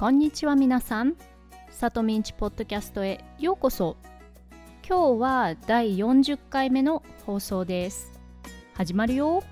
[0.00, 1.14] こんにちは皆さん。
[1.68, 3.98] さとみんちポッドキャストへようこそ。
[4.88, 8.18] 今日は第40回目の放送です。
[8.72, 9.42] 始まるよ。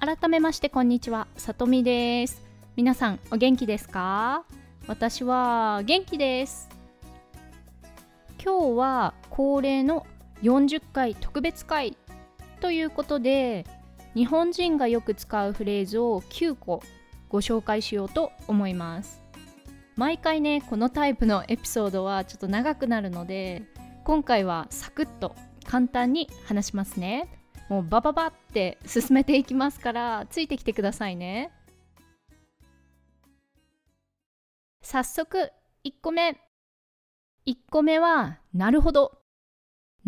[0.00, 2.42] 改めましてこんにちは、さとみです。
[2.74, 4.42] 皆さんお元気ですか？
[4.88, 6.68] 私は元気です。
[8.44, 10.04] 今日は恒例の
[10.42, 11.96] 40回特別会
[12.60, 13.66] ということで
[14.14, 16.82] 日本人がよく使うフレーズを9個
[17.28, 19.22] ご紹介しようと思います。
[19.96, 23.64] 毎回ねこのタイプのエピソードはちょっと長くなるので
[24.04, 25.34] 今回はサクッと
[25.64, 27.28] 簡単に話しますね。
[27.68, 31.50] もうバババって進めていきますからついてきてくださいね。
[34.80, 35.50] 早速
[35.84, 36.40] 1個目。
[37.46, 39.18] 1個目はなるほど。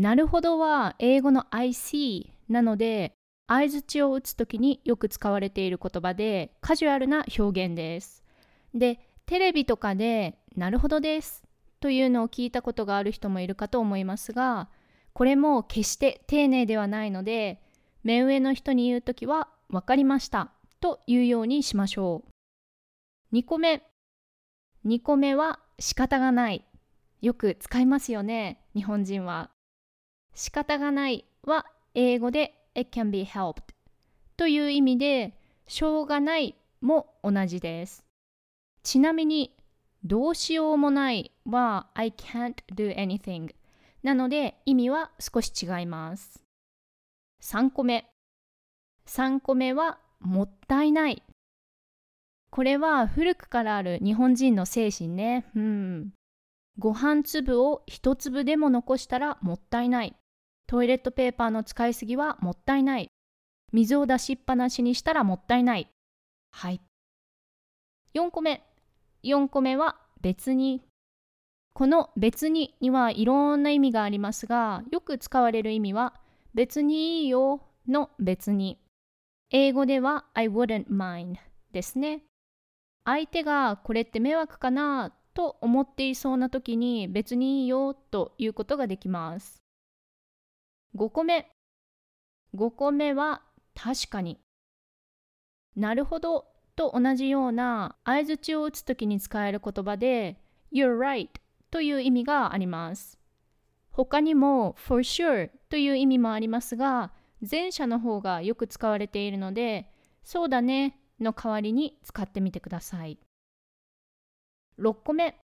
[0.00, 3.12] なるほどは英語の I see なので
[3.46, 8.24] 相づちを打つときによく使われている言葉でカジュアルな表現です。
[8.73, 11.42] で、テレビとかでなるほどです
[11.80, 14.70] というのを聞いたことがある人もいるかと思いますが、
[15.12, 17.60] これも決して丁寧ではないので、
[18.02, 22.24] 目上の人に言うときは分かりましたというようにしましょ
[23.32, 23.37] う。
[23.37, 23.82] 2個目。
[24.87, 26.64] 2個目は仕方がない。
[27.20, 29.51] よく使いますよね、日本人は。
[30.34, 33.62] 仕方がないは英語で It can be helped
[34.36, 35.34] という意味で
[35.66, 38.04] しょうがないも同じです。
[38.82, 39.54] ちなみに
[40.02, 43.54] どうしようもないは I can't do anything
[44.02, 46.42] なので意味は少し違います。
[47.42, 48.06] 3個目。
[49.06, 51.23] 3個目はもったいない。
[52.51, 55.46] これは古くからある日本人の精神ね。
[55.54, 56.12] うん。
[56.78, 60.16] ご飯粒を一粒でも残したらもったいない。
[60.71, 63.10] トイレットペーパーの使いすぎはもったいない。
[63.73, 65.88] 水を出しっぱなしにしたらもったいない。
[66.53, 66.81] はい。
[68.14, 68.62] 4個目。
[69.25, 70.84] 4個目は別に。
[71.75, 76.14] この別ににはいろんな意味がありますが、よく使われる意味は
[76.54, 78.78] 別にいいよの別に。
[79.50, 81.34] 英語では I wouldn't mind
[81.72, 82.22] ですね。
[83.04, 89.60] 相手がこれって迷惑かなと思っていそうな時に別にいいよということができます。
[90.96, 91.46] 5個目。
[92.54, 93.42] 5個目は
[93.74, 94.40] 確かに。
[95.76, 100.40] なるほどと同じような相づちを打つときに使える言葉で
[100.72, 101.28] You're right
[101.70, 103.18] という意味があります。
[103.90, 107.12] 他にも For sure という意味もありますが
[107.48, 109.90] 前者の方がよく使われているので
[110.22, 113.18] そうだねの代わりに使ってみてください。
[114.78, 115.36] 6個目。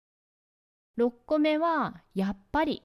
[0.98, 2.82] 6個目はやっぱり。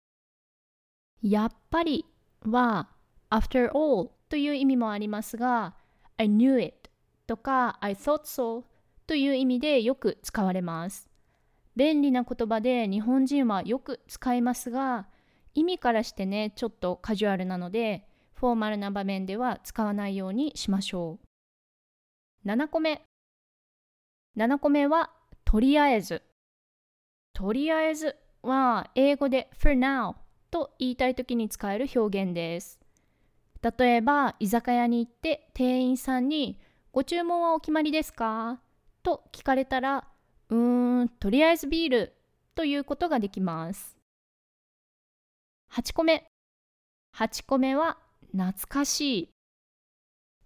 [1.22, 2.06] やっぱり
[2.46, 2.90] は
[3.30, 5.76] after all という意味もありますが
[6.18, 6.90] I knew it
[7.28, 8.64] とか I thought so
[9.08, 11.10] という意味でよく使われます。
[11.76, 15.08] 便利な言葉で日本人はよく使いますが
[15.54, 21.20] 意味からしてねちょっとカジュアルなのでフォーマルな場面では使わないようにしましょ
[22.44, 22.48] う。
[22.48, 23.04] 7個目。
[24.36, 25.12] 7個目は
[25.46, 26.24] とりあえず。
[27.34, 30.16] とりあえずは英語で for now
[30.52, 32.80] と言いたい時に使える表現です。
[33.62, 36.60] 例えば居酒屋に行って店員さんに
[36.92, 38.62] 「ご注文はお決まりですか?」
[39.04, 40.08] と聞かれたら
[40.50, 42.14] 「うーんとりあえずビール」
[42.56, 43.98] ということができます。
[45.72, 46.28] 8個目
[47.16, 47.98] 8個目は
[48.34, 49.30] 懐かしい。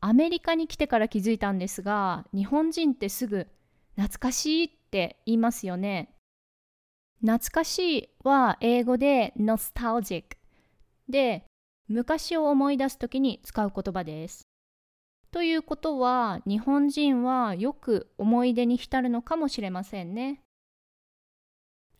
[0.01, 3.47] アメリカに来てから気づいたんですが日本人ってすぐ
[3.95, 6.14] 懐かしいって言いますよね。
[7.25, 10.37] 懐かしいは英語で nostalgic
[11.09, 11.43] で
[11.87, 14.43] 昔を思い出すときに使う言葉です。
[15.31, 20.41] ということは日本人はよく思い出に浸るのかもしれませんね。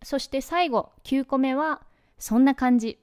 [0.04, 1.82] そして最後9個目は
[2.20, 3.00] そんな感じ。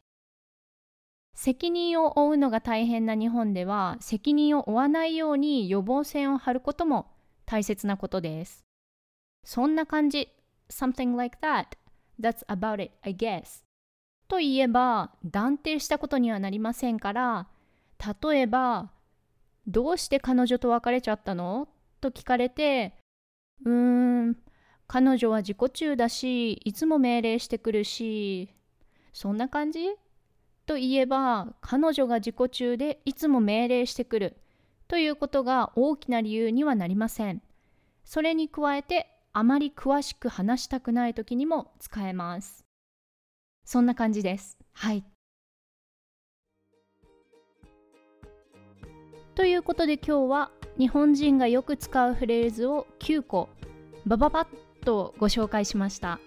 [1.34, 7.10] 責任を負うのが大変な日本では責任を負わないように予防線を張ることも
[7.46, 8.64] 大切なことです。
[9.44, 10.28] そんな感じ。
[10.70, 11.81] something like that.
[12.20, 13.64] That's about it, I guess.
[14.28, 17.48] と言えば断定したことにはなりませんから
[18.22, 18.90] 例えば
[19.66, 21.68] 「どうして彼女と別れちゃったの?」
[22.00, 22.94] と聞かれて
[23.64, 24.36] 「うーん
[24.86, 28.54] 彼女は自己中だしいつも命令してくるし
[29.12, 29.80] そんな感じ?」
[30.64, 34.36] と言えば彼女が自己中でいつも命令してくる
[34.88, 37.42] ということが大きな理由にはなりません。
[38.04, 42.66] それに加えてあまり詳しく話したくない時にも使えます。
[43.64, 44.58] そんな感じです。
[44.72, 45.04] はい。
[49.34, 53.48] ということで今日は日本人がよく使うフレーズを9個
[54.04, 56.20] バババッとご紹介しました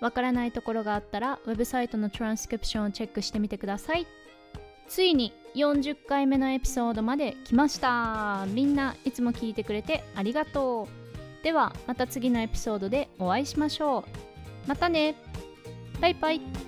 [0.00, 4.06] わからないところがあったらウェブサイトのトランスクリプションをチェックしてみてください
[4.88, 11.03] ついに40回目のエピソードまで来ましたみんないつも聞いてくれてありがとう
[11.44, 14.04] ではまた次のエピソードでお会いしましょう。
[14.66, 15.14] またね。
[16.00, 16.63] バイバイ。